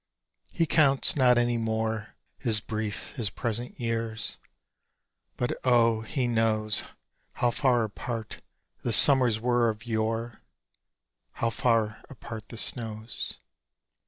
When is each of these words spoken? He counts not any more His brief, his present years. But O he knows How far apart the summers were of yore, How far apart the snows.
He 0.51 0.65
counts 0.65 1.15
not 1.15 1.37
any 1.37 1.59
more 1.59 2.15
His 2.39 2.59
brief, 2.59 3.11
his 3.11 3.29
present 3.29 3.79
years. 3.79 4.39
But 5.37 5.51
O 5.63 6.01
he 6.01 6.25
knows 6.25 6.85
How 7.33 7.51
far 7.51 7.83
apart 7.83 8.41
the 8.81 8.93
summers 8.93 9.39
were 9.39 9.69
of 9.69 9.85
yore, 9.85 10.41
How 11.33 11.51
far 11.51 12.03
apart 12.09 12.49
the 12.49 12.57
snows. 12.57 13.37